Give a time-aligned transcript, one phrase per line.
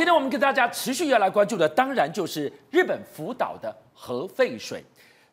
[0.00, 4.82] 今天我们跟大家持续要来关注的，当然就是日本福岛的核废水，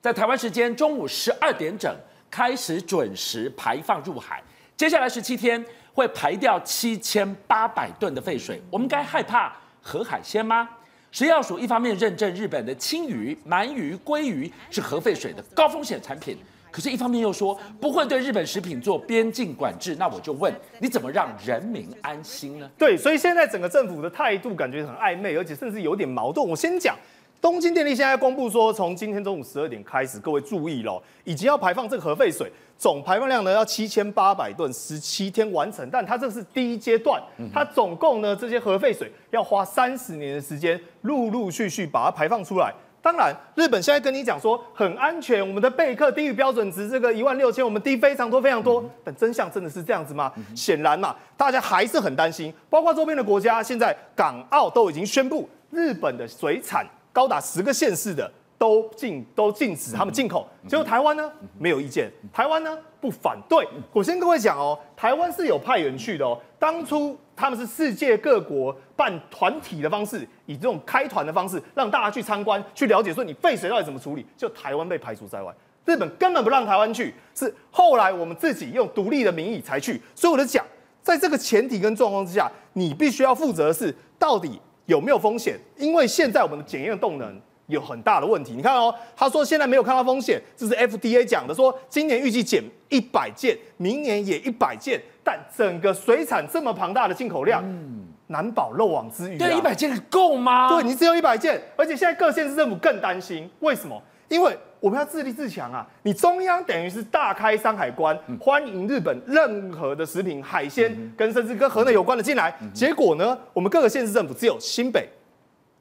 [0.02, 1.96] 在台湾时间中午十二点整
[2.30, 4.44] 开始准时排放入海，
[4.76, 8.62] 接下来十七天会排掉七千八百吨的废水。
[8.70, 10.68] 我们该害怕核海鲜吗？
[11.14, 16.38] 食药署一方面认证日本的青鱼、鳗鱼、鲑鱼是核废水的高风险产品。
[16.72, 22.70] 可是，一方面又说不会对日本食品做边境管制，那我就问，你怎么让人民安心呢？
[22.78, 26.48] 对，所以现在整个政府的态度感觉很暧昧，而且甚至有点矛盾。
[26.48, 26.96] 我先讲，
[27.42, 35.90] 东京电力现在公布说，从今天中午十二点开始，各位注意喽，已经要排放这个核废水，总排放量呢要七千八百吨，十七天完成。
[35.90, 37.22] 但它这是第一阶段，
[37.54, 42.74] 它总共呢这些核废水要花三十年的时间，陆陆续续把它排放出来。
[43.08, 48.84] 当然，日本现在跟你讲说很安全，我们的备课低于标准值，这个一万六千，我们低非常多非常多。
[49.02, 50.30] 但真相真的是这样子吗？
[50.54, 52.54] 显然嘛，大家还是很担心。
[52.70, 60.46] 包括周边的国家，现在港澳都已经宣布，日本的水产高达十个县市的都禁都禁止他们进口。
[60.68, 63.66] 结果台湾呢没有意见，台湾呢不反对。
[63.94, 67.18] 我先跟各位讲哦，台湾是有派员去的哦，当初。
[67.38, 74.26] 他们是世界各国办团体的方式，以这种开团的方式让大家去参观、去了解，说你废水到底怎么处理。
[74.36, 75.54] 就台湾被排除在外，
[75.86, 80.02] 日本根本不让台湾去，是后来我们自己用独立的名义才去。
[80.16, 80.66] 所以我就讲，
[81.04, 88.54] 在这个前提跟状况之下，你必须要负责的是到底有没有风险，因为现在我们的检验动能有很大的问题。
[88.54, 95.02] 你看哦，他说现在没有看到风险，这是 FDA 讲的，说今年预计减一百件，明年也一百件。
[95.24, 99.40] 但整个水产这么庞大的进口量，嗯、难保漏网之鱼、啊。
[99.40, 100.70] 对，一百件够吗？
[100.70, 104.02] 对，你只有一百件，而且现在各县市政府更担心，为什么？
[104.30, 105.86] 因为我们要自立自强啊！
[106.04, 112.54] 你中央等于是大开山海关，嗯、欢迎日本任何的食品、海鲜跟甚至跟核能有关的进来。
[112.62, 115.10] 嗯、结果呢，我们各个县市政府只有新北、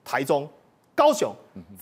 [0.05, 0.49] 台中。
[0.97, 1.33] 高雄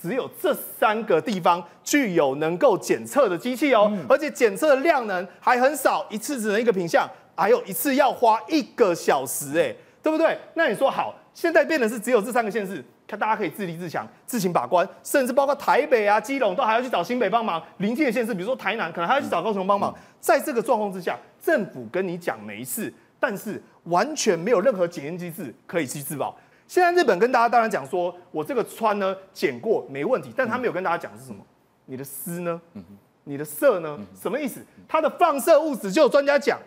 [0.03, 9.73] 只有这三个地方具有能够检测的机器哦，而且检测的量能还很少，一次只能一个品项，还有一次要花一个小时，哎，
[10.03, 10.37] 对不对？
[10.55, 19.95] 那你说好，现在变的是只有这三个县市，看大家可以自立自强，自行把关，甚至包括台北啊、基隆都还要去找新北帮忙，临近的县市，比如说台南，可能还要去找高雄帮忙。
[20.21, 26.37] 在这个状况之下，政府跟你讲没事，但是完全没有任何检验机制可以去自保。
[26.67, 31.39] 现在日本跟大家当然讲说，我这个穿呢剪过没问题，但他没有跟大家讲是什么？
[31.87, 32.61] 你的丝呢？
[33.25, 33.99] 你的色呢？
[34.21, 34.61] 什么意思？
[34.89, 36.59] 它的放射物质就有专家讲，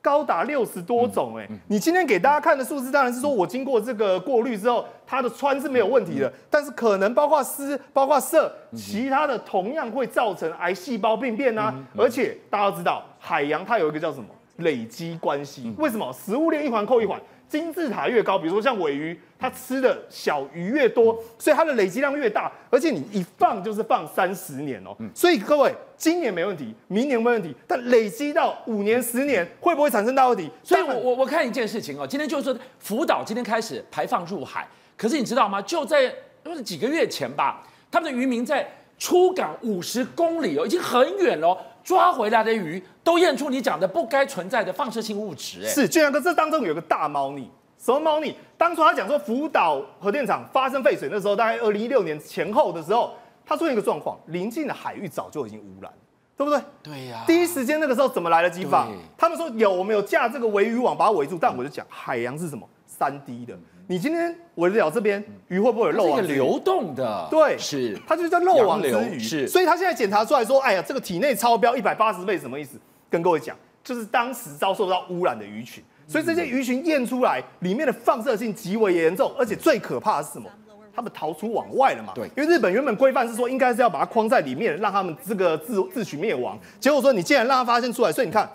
[0.00, 1.36] 高达六十多种。
[1.36, 11.74] 哎，你今天给大家看的数字当然是说我经过这个过滤之后，它的穿是没有问题的，但是可能包括丝、包括色，其他的同样会造成癌细胞病变啊。
[11.96, 14.26] 而且大家都知道，海洋它有一个叫什么
[14.58, 15.72] 累积关系？
[15.78, 16.12] 为什么？
[16.12, 17.20] 食物链一环扣一环。
[17.52, 24.96] 金字塔越高，比如说像尾鱼，它吃的小鱼越多，所以它的累积量越大，而且你一放就是放三十年哦。
[25.14, 30.50] 所以各位，今年没问题，明年没问题，但累积到五年、十年，会不会产生大问题？
[30.64, 35.60] 所以我我我看一件事情哦，今天就是说福岛今天开始排放入海，可是你知道吗？
[35.60, 36.10] 就在
[36.42, 38.66] 就是几个月前吧，他们的渔民在
[38.98, 41.54] 出港五十公里哦，已经很远了。
[41.82, 48.34] 抓回来的鱼都验出你讲的不该存在的放射性物质，哎，是俊阳哥，这当中有个大猫腻，什么猫腻？
[48.56, 53.12] 当初他讲说福岛核电厂发生废水那时候，大概二零一六年前后的时候，
[53.44, 55.92] 他出现一个状况，临近的海域早就已经污染，
[56.36, 56.60] 对不对？
[56.82, 57.26] 对呀、啊。
[57.26, 58.88] 第一时间那个时候怎么来得及放？
[59.18, 62.68] 他们说有，我们有架这个围渔网把它围住，但我就讲海洋是什么？
[62.86, 63.58] 三 D 的。
[63.92, 66.22] 你今天围得了这边鱼会不会有漏网？
[66.22, 69.18] 是流动的，对，是它就是叫漏网之鱼。
[69.18, 72.78] 是，所以它现在检查出来说，哎呀，这个体内超标一百八十倍，什么意思？
[73.10, 73.54] 跟各位讲，
[73.84, 80.48] 就是当时遭受到污染的鱼群，所以这些鱼群验出来里面的放射性极为严重，而且最可怕的是什么？
[80.96, 82.14] 他们逃出往外了嘛？
[82.14, 86.58] 对，因为日本原本规范是说，应该是要把它框在里面，让他们这个自自取灭亡。
[86.80, 88.50] 结果说你竟然让它发现出来，所以你看，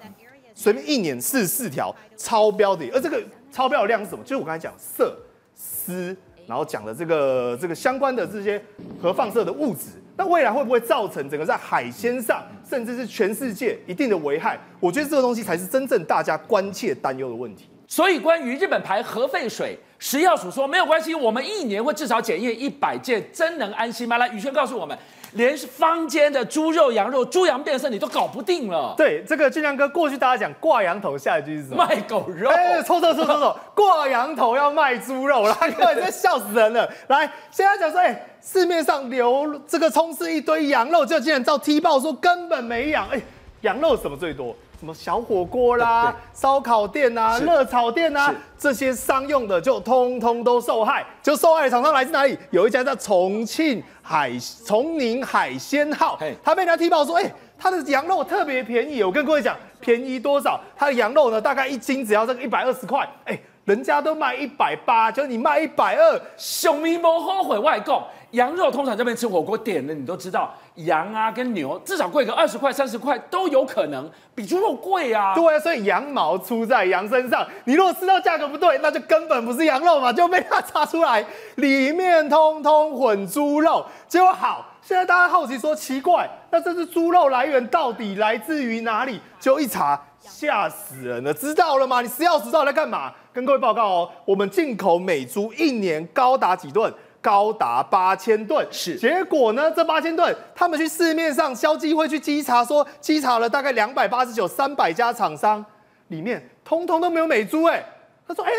[0.56, 3.22] 随便一年四十四条超标的，而这个
[3.52, 4.24] 超标的量是什么？
[4.24, 5.16] 就是我刚才讲色。
[5.58, 8.64] 丝，然后讲的这个这个相关的这些
[9.02, 14.58] 核放射的物质，那未来会不会造成整个在海鲜上，甚至是全世界一定的危害？
[14.80, 17.68] 我觉得这个东西才是真正大家关切担忧的问题。
[17.88, 24.18] 所以，关于日本排核废水，食药署说没有关系，我们一年会至少检验一百件，真能安心吗？
[24.18, 24.98] 来，宇轩告诉我们。
[25.34, 28.96] 连坊间的猪肉、羊肉、猪羊变色你都搞不定了。
[28.98, 31.86] 对，这个俊亮哥过去大家讲挂羊头，下一句是什么？
[31.86, 32.50] 卖狗肉。
[32.50, 36.90] 哎，错错错错错， 挂羊头要卖猪肉，啦，各位这笑死人了。
[37.08, 43.06] 来，现在讲说，哎，市面上流这个充斥一堆羊肉，就竟然照踢爆说根本没羊。
[43.10, 43.22] 哎，
[43.62, 44.56] 羊肉什么最多？
[44.80, 51.04] 什么小火锅啦、烧烤店啊、热炒店啊，这些商用的就通通都受害。
[51.24, 52.38] 就受害的厂商来自哪里？
[52.52, 54.32] 有一家叫重庆海
[54.64, 59.02] 崇宁海鲜号，他被人家踢爆说，哎、欸，他的羊肉特别便宜。
[59.02, 60.62] 我跟各位讲，便宜多少？
[60.76, 63.42] 他的羊肉呢，大概一斤只要这个一百二十块，哎、欸。
[63.66, 68.02] 人家都卖一百八，就你卖一百二，熊咪不后悔外供。
[68.38, 75.34] 羊肉通常这边吃火锅点的，你都知道，羊啊跟牛至少贵个二十块、三十块都有可能，比猪肉贵啊。
[75.34, 77.46] 对啊，所以羊毛出在羊身上。
[77.66, 81.26] 你如果吃到价格不对，那就根本不是羊肉嘛，就被他查出来
[81.56, 83.84] 里面通通混猪肉。
[84.08, 89.20] 结果好，现在大家好奇说奇怪，那这只猪肉来源到底来自于哪里？
[89.40, 90.00] 就一查。
[90.20, 92.02] 吓死人了，知道了吗？
[92.02, 93.14] 你食药署到底在干嘛？
[93.32, 96.94] 跟各位报告哦，我们进口美猪一年高达几吨？
[97.28, 98.66] 高达八千吨。
[98.72, 99.70] 是，结果呢？
[99.76, 105.64] 这八千吨，他们去市面上消基会去稽查，说稽查了大概两百八十九、三百家厂商，
[106.08, 107.66] 里面通通都没有美猪。
[107.66, 107.84] 哎，
[108.26, 108.52] 他说，哎，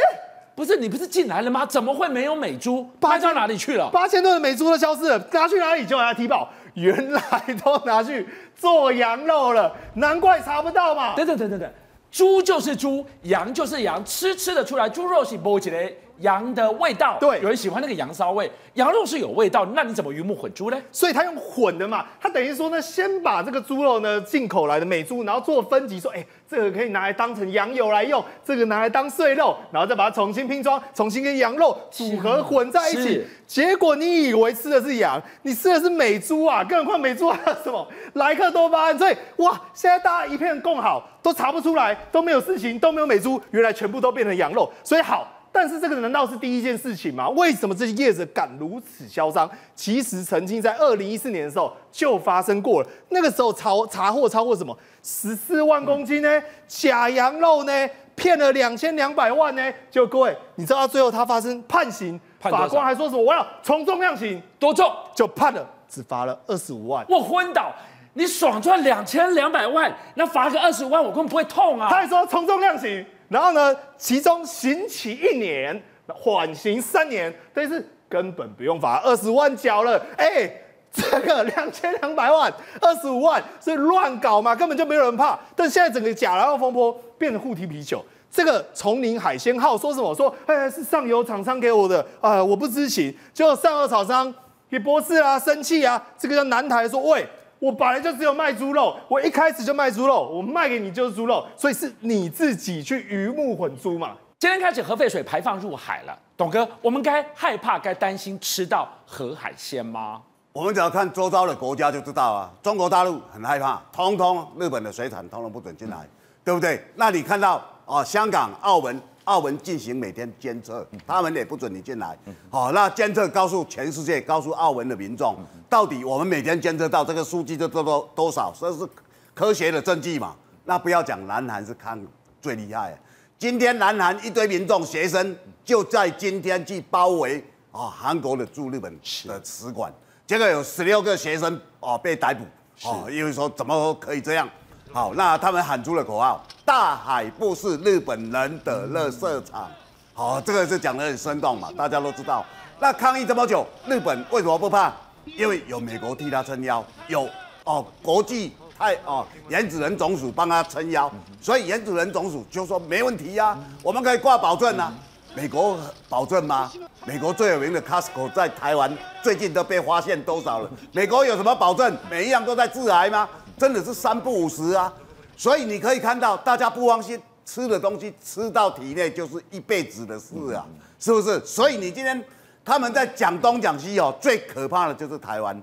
[0.54, 1.64] 不是你不是进来了吗？
[1.64, 2.86] 怎么会没有美猪？
[3.00, 3.88] 卖到哪里去了？
[3.90, 5.86] 八千吨的美猪都消失了，拿去哪里？
[5.86, 6.50] 就把它踢爆。
[6.74, 7.22] 原来
[7.64, 11.14] 都拿去做羊肉了，难怪查不到嘛！
[11.16, 11.72] 等等等等等，
[12.10, 15.90] 猪就是猪，羊就是羊，吃吃的出来，猪肉是不起来。
[16.20, 18.50] 羊的味道，对，有人喜欢那个羊骚味。
[18.74, 20.80] 羊肉是有味道，那你怎么鱼目混珠呢？
[20.92, 33.24] 所以他用混的嘛，他等于说呢，先把这个猪肉呢进口来的美猪，然后做分级，说，哎，这个可以拿来当成羊油来用，这个拿来当碎肉，然后再把它重新拼装，重新跟羊肉组合混在一起。
[33.48, 36.62] 结果你以为吃的是羊，你吃的是美猪啊！
[36.62, 37.84] 更何况美猪还有什么
[38.14, 45.26] 莱克多巴胺，所以哇，现在大家一片共好，都查不出来，都没有事情，都没有美猪，原来全部都变成羊肉，所以好。
[45.50, 47.28] 但是这个难道是第一件事情吗？
[47.30, 49.50] 为什么这些业者敢如此嚣张？
[49.74, 52.88] 其实曾经在二零一四年的时候就发生过了。
[53.08, 56.42] 那个时候查查获超过什么十四万公斤呢？
[56.66, 57.72] 假羊肉呢？
[58.14, 59.62] 骗了两千两百万呢？
[59.90, 63.22] 就各位，你知道最后他发生判刑，法官还说什么？
[63.22, 64.92] 我要从重量刑，多重？
[65.14, 67.06] 就判了，只罚了二十五万。
[67.08, 67.72] 我昏倒！
[68.14, 71.88] 你爽赚两千两百万，那罚个二十五万，我根本不会痛啊！
[71.88, 73.06] 他还说从重量刑。
[73.28, 80.02] 然后呢，其中刑期一年，缓刑三年，但是根本不用罚二十万缴了。
[80.16, 80.50] 哎，
[80.90, 84.56] 这个两千两百万，二十五万是乱搞嘛？
[84.56, 85.38] 根本就没有人怕。
[85.54, 88.04] 但现在整个假羊肉风波变成护体啤酒。
[88.30, 90.14] 这个崇宁海鲜号说什么？
[90.14, 93.14] 说哎，是上游厂商给我的啊、我不知情。
[93.34, 94.32] 结果上游厂商
[94.70, 96.02] 也不是啊，生气啊。
[96.18, 97.26] 这个叫南台说喂。
[97.58, 104.16] 我本来就只有卖猪肉，我一开始就卖猪肉，我卖给你就是猪肉，所以是你自己去鱼目混珠嘛。
[104.38, 110.22] 今天开始核废水排放入海了，董哥，我们该害怕、该担心吃到核海鲜吗？
[110.52, 116.10] 我们只要看周遭的国家就知道啊，中国大陆很害怕，通通日本的水产通通不准进来，嗯、
[116.44, 116.84] 对不对？
[116.94, 119.00] 那你看到哦，香港、澳门。
[119.28, 122.18] 澳门进行每天监测，他们也不准你进来。
[122.48, 125.36] 好，那监测告诉全世界，告诉澳门的民众，
[125.68, 128.88] 到底我们每天监测到这个数据就多多多少，这是
[129.34, 130.34] 科学的证据嘛？
[130.64, 132.00] 那不要讲南韩是抗
[132.40, 132.98] 最厉害，
[133.38, 138.90] 今天南韩一堆民众学生就在今天去包围啊韩国的驻日本
[139.26, 139.92] 的使馆，
[140.26, 142.44] 结果有十六个学生哦被逮捕，
[142.88, 144.48] 哦，因为说怎么可以这样？
[144.92, 149.68] 好，那他们喊出了口号：“大海不是日本人的垃圾场。”
[150.14, 152.44] 好，这个是讲得很生动嘛，大家都知道。
[152.80, 154.92] 那抗议这么久，日本为什么不怕？
[155.24, 157.28] 因为有美国替他撑腰，有
[157.64, 161.10] 哦国际太哦原子能总署帮他撑腰，
[161.40, 164.92] 所以原子能总署就说没问题呀、我们可以挂保证啊。
[165.34, 166.72] 美国保证吗？
[167.04, 168.90] 美国最有名的 Costco 在台湾
[169.22, 170.70] 最近都被发现多少了？
[170.92, 171.96] 美国有什么保证？
[172.10, 173.28] 每一样都在致癌吗？
[173.58, 174.92] 真的是三不五时啊，
[175.36, 180.64] 所以你可以看到，大家不放心吃的东西吃到体内就是一辈子的事啊，
[180.98, 181.40] 是不是？
[181.44, 182.22] 所以你今天
[182.64, 185.60] 他们在讲东讲西哦，最可怕的就是台湾。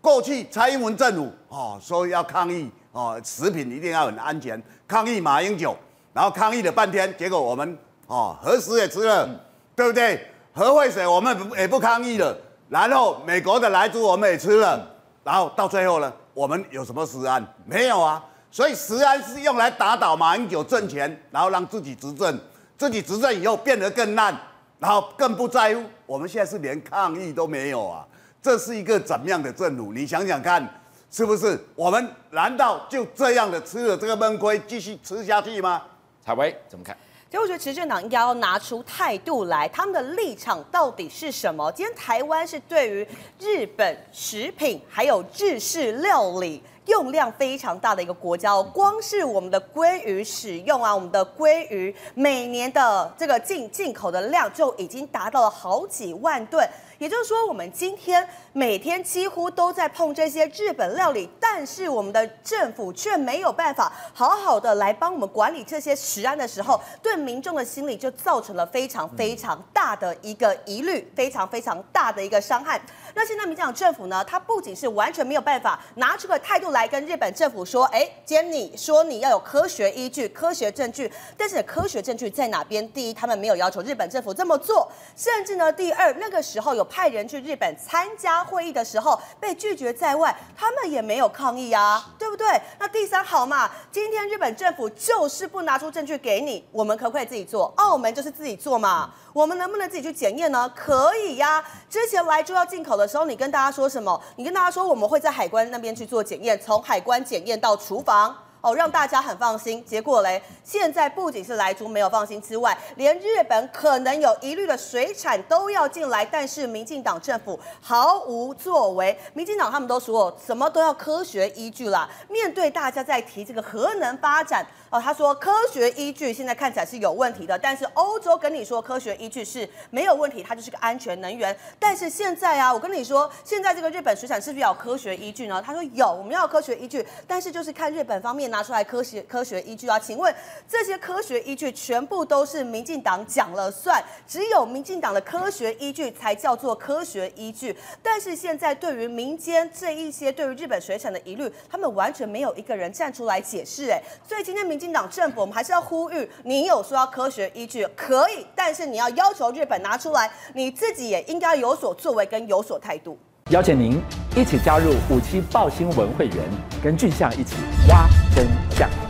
[0.00, 5.76] 过去蔡英文政府哦说要抗议哦，食品一定要很安全，抗议马英九，
[6.12, 7.76] 然后抗议了半天，结果我们
[8.06, 9.28] 哦核食也吃了，
[9.74, 10.26] 对不对？
[10.54, 12.36] 核废水我们也不抗议了，
[12.68, 14.84] 然后美国的莱猪我们也吃了，
[15.22, 16.12] 然后到最后呢？
[16.38, 17.44] 我们有什么食安？
[17.66, 22.38] 没有啊，所以食安是用来打倒马英九政权，然后让自己执政，
[22.76, 24.32] 自己执政以后变得更烂，
[24.78, 25.82] 然后更不在乎。
[26.06, 28.06] 我们现在是连抗议都没有啊，
[28.40, 29.92] 这是一个怎么样的政府？
[29.92, 30.64] 你想想看，
[31.10, 31.58] 是不是？
[31.74, 35.82] 我们难道就这样的吃了这个闷亏，继续吃下去吗？
[36.24, 36.96] 采薇怎么看？
[37.30, 41.70] 所以我觉得执政党应该要拿出态度来，他们的立场到底是什么？
[41.72, 43.06] 今天台湾是对于
[43.38, 48.62] 日本食品还有日式料理用量非常大的一个国家哦。
[48.72, 56.66] 光是我们的鲑鱼使用啊，我们的鲑鱼每年的这个进进口的量就已经达到了好几万吨。
[56.98, 72.80] 也就是说，我们今天每天几乎都在碰这些日本料理，但是我们的政府却没有办法好好的来帮我们管理这些食安的时候，对民众的心理就造成了非常非常大的一个疑虑，非常非常大的一个伤害。
[73.14, 82.86] 那现在民进党政府呢，他不仅是完全没有办法拿出个态度来跟日本政府说，哎，既然你说你要有科学依据、科学证据，但是科学证据在哪边？
[82.92, 86.87] 第一，他们没有要求日本政府这么做，甚至呢，第二，那个时候有。
[86.88, 92.46] 派人去日本参加会议的时候被拒绝在外，他们也没有抗议啊，对不对？
[92.78, 97.72] 那第三好嘛，今天日本政府就是不拿出证据给你，我们可不可以自己做？
[97.76, 100.70] 澳门就是自己做嘛，我们能不能自己去检验呢？
[100.74, 101.64] 可以呀。
[101.88, 104.20] 之前来就要进口的时候，你跟大家说什么？
[104.36, 108.34] 你跟大家说我们会在海关那边去做检验，从海关检验到厨房。
[108.60, 109.84] 哦，让大家很放心。
[109.84, 119.18] 结果嘞，现在不仅是莱猪没有放心之外，连日本可能有疑虑的水产都要进来，但是民进党政府毫无作为。
[119.34, 122.08] 民进党他们都说什么都要科学依据啦。
[122.28, 124.66] 面对大家在提这个核能发展。
[124.90, 131.54] 哦，他说科学依据现在看起来是有问题的，但是欧洲跟你说科学依据是没有问题，它就是个安全能源。
[131.78, 135.60] 但是现在啊，我跟你说，现在这个日本水产是不是要科学依据呢？
[135.60, 139.98] 他说有，我们要科学依据，但是就是看日本方面拿出来科学科学依据啊。
[139.98, 140.34] 请问
[140.66, 147.76] 这些科学依据全部都是民进党讲了算，只有民进党的科学依据才叫做科学依据。
[148.02, 153.90] 但是现在对于民间这一些对于日本水产的疑虑，他们完全没有一个人站出来解释。
[153.90, 154.78] 哎，所以今天民。
[154.78, 163.18] 进党政府，我们还是要呼吁，你有说要科学依据可以，但是你要要求日本拿出来，你自己也应该有所作为跟有所态度。
[163.50, 164.00] 邀请您
[164.36, 166.36] 一起加入五七报新闻会员，
[166.80, 167.56] 跟俊相一起
[167.88, 169.07] 挖真相。